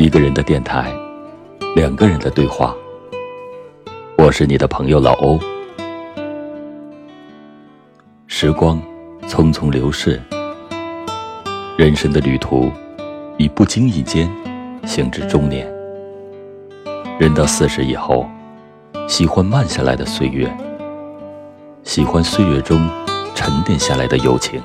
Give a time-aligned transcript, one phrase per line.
[0.00, 0.90] 一个人的电台，
[1.76, 2.74] 两个人的对话。
[4.16, 5.38] 我是你的朋友老欧。
[8.26, 8.80] 时光
[9.28, 10.18] 匆匆流逝，
[11.76, 12.72] 人生的旅途
[13.36, 14.26] 已不经意间
[14.86, 15.70] 行至中年。
[17.18, 18.26] 人到四十以后，
[19.06, 20.50] 喜欢慢下来的岁月，
[21.84, 22.88] 喜欢岁月中
[23.34, 24.62] 沉淀下来的友情，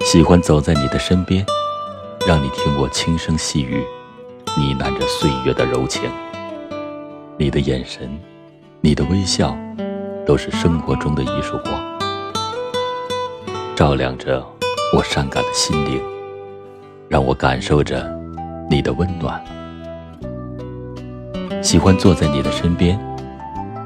[0.00, 1.42] 喜欢走在你的身边。
[2.26, 3.84] 让你听我轻声细语，
[4.56, 6.10] 呢喃着岁月的柔情。
[7.38, 8.18] 你的眼神，
[8.80, 9.56] 你的微笑，
[10.26, 11.72] 都是生活中的一束光，
[13.76, 14.44] 照亮着
[14.92, 16.02] 我伤感的心灵，
[17.08, 18.12] 让我感受着
[18.68, 19.40] 你的温暖。
[21.62, 22.98] 喜欢坐在你的身边，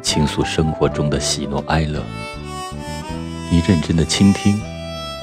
[0.01, 2.03] 倾诉生活中的喜怒哀乐。
[3.51, 4.59] 你认真的倾听，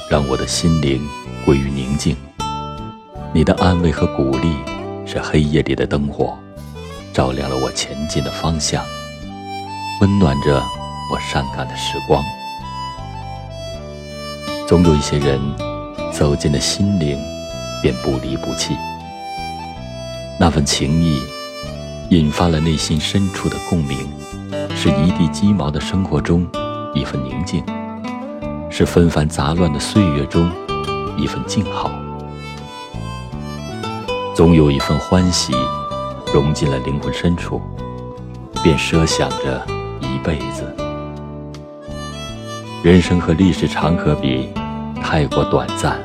[0.07, 1.01] 让我的心灵
[1.43, 2.15] 归于宁静。
[3.37, 4.55] 你的安慰和鼓励，
[5.05, 6.35] 是黑夜里的灯火，
[7.13, 8.83] 照亮了我前进的方向，
[10.01, 10.55] 温暖着
[11.13, 12.23] 我伤感的时光。
[14.67, 15.39] 总有一些人，
[16.11, 17.15] 走进了心灵，
[17.83, 18.75] 便不离不弃。
[20.39, 21.21] 那份情谊，
[22.09, 23.99] 引发了内心深处的共鸣，
[24.75, 26.43] 是一地鸡毛的生活中
[26.95, 27.63] 一份宁静，
[28.71, 30.49] 是纷繁杂乱的岁月中
[31.15, 31.91] 一份静好。
[34.37, 35.51] 总有一份欢喜，
[36.31, 37.59] 融进了灵魂深处，
[38.61, 39.65] 便设想着
[39.99, 40.71] 一辈子。
[42.83, 44.47] 人生和历史长河比，
[45.01, 45.99] 太过短暂。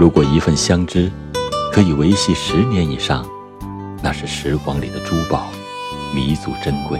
[0.00, 1.12] 如果一份相知
[1.70, 3.26] 可以维系十年以上，
[4.02, 5.48] 那是时光里的珠宝，
[6.14, 6.98] 弥足珍贵。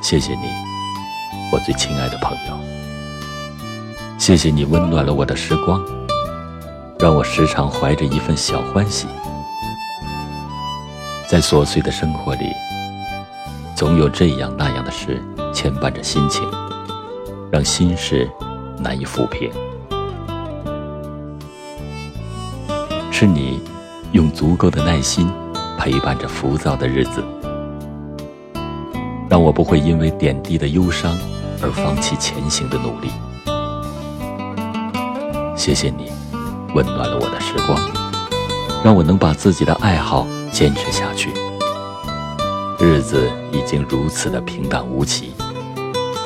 [0.00, 0.46] 谢谢你，
[1.50, 2.56] 我最亲爱的朋友。
[4.18, 5.84] 谢谢你温暖了我的时光。
[7.02, 9.08] 让我时常怀着一份小欢喜，
[11.28, 12.52] 在琐碎的生活里，
[13.74, 15.20] 总有这样那样的事
[15.52, 16.48] 牵绊着心情，
[17.50, 18.30] 让心事
[18.78, 19.50] 难以抚平。
[23.10, 23.60] 是你
[24.12, 25.28] 用足够的耐心
[25.76, 27.20] 陪伴着浮躁的日子，
[29.28, 31.18] 让我不会因为点滴的忧伤
[31.60, 33.10] 而放弃前行的努力。
[35.56, 36.12] 谢谢你。
[36.74, 37.78] 温暖了我的时光，
[38.82, 41.30] 让我能把自己的爱好坚持下去。
[42.78, 45.32] 日子已经如此的平淡无奇，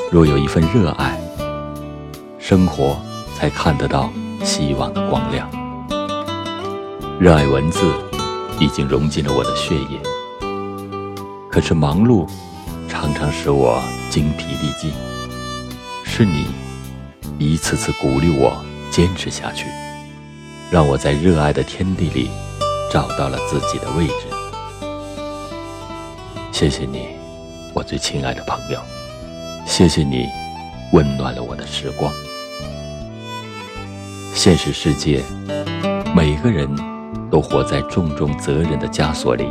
[0.09, 1.19] 若有一份热爱，
[2.39, 2.97] 生活
[3.35, 4.09] 才看得到
[4.43, 5.49] 希望的光亮。
[7.19, 7.93] 热爱文字
[8.59, 9.99] 已经融进了我的血液，
[11.51, 12.27] 可是忙碌
[12.87, 14.91] 常常使我精疲力尽。
[16.03, 16.47] 是你
[17.37, 18.55] 一次次鼓励我
[18.89, 19.65] 坚持下去。
[20.69, 22.29] 让我在热爱的天地里
[22.91, 24.27] 找到了自己的位置。
[26.51, 27.07] 谢谢你，
[27.73, 28.79] 我最亲爱的朋友。
[29.65, 30.25] 谢谢你，
[30.91, 32.11] 温暖了我的时光。
[34.33, 35.23] 现实世界，
[36.13, 36.69] 每个人
[37.31, 39.45] 都活在重重责任的枷锁里。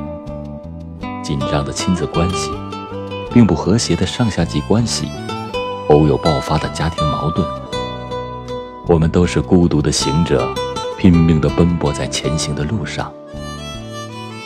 [1.23, 2.51] 紧张的亲子关系，
[3.33, 5.09] 并不和谐的上下级关系，
[5.89, 7.47] 偶有爆发的家庭矛盾。
[8.87, 10.47] 我们都是孤独的行者。
[10.99, 13.13] 拼命地奔波在前行的路上，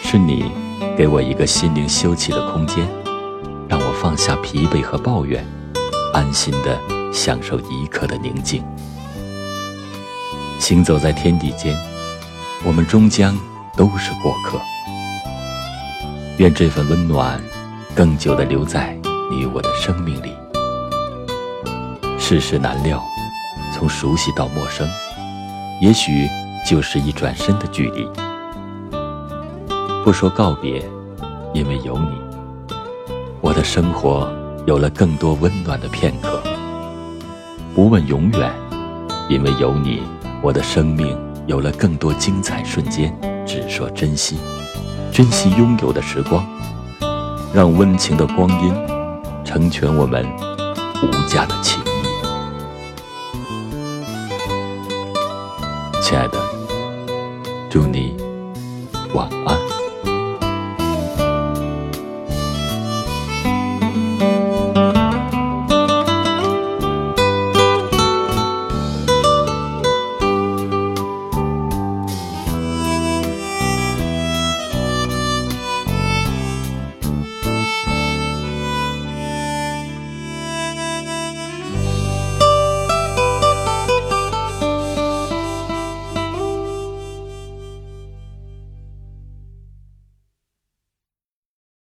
[0.03, 0.51] 是你
[0.97, 2.87] 给我一个心灵休憩的空间，
[3.69, 5.47] 让我放下疲惫和抱怨，
[6.13, 6.79] 安心地
[7.13, 8.65] 享受一刻的宁静。
[10.59, 11.77] 行走在天地间，
[12.65, 13.39] 我们终将
[13.77, 14.61] 都是过客。
[16.39, 17.41] 愿这份温暖
[17.95, 18.99] 更久地留在
[19.31, 20.35] 你我的生命里。
[22.19, 23.03] 世事难料，
[23.73, 24.89] 从熟悉到陌生。
[25.81, 26.29] 也许
[26.67, 28.07] 就是一转身的距离，
[30.05, 30.87] 不说告别，
[31.55, 32.19] 因为有你，
[33.41, 34.31] 我的生活
[34.67, 36.29] 有了更多温暖的片刻；
[37.75, 38.53] 不问永远，
[39.31, 40.03] 因为有你，
[40.43, 43.19] 我的生命有了更多精彩瞬间。
[43.47, 44.37] 只说珍惜，
[45.11, 46.47] 珍惜拥有的时光，
[47.55, 48.75] 让温情的光阴
[49.47, 50.25] 成全我们
[51.03, 51.85] 无价的情谊。
[56.03, 56.39] 亲爱的，
[57.69, 58.17] 祝你
[59.15, 59.60] 晚安。